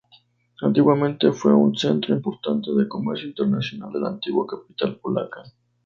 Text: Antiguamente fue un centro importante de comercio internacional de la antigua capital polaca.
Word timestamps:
Antiguamente 0.63 1.31
fue 1.31 1.53
un 1.53 1.75
centro 1.75 2.15
importante 2.15 2.71
de 2.73 2.87
comercio 2.87 3.27
internacional 3.27 3.93
de 3.93 3.99
la 3.99 4.09
antigua 4.09 4.47
capital 4.47 4.95
polaca. 4.99 5.43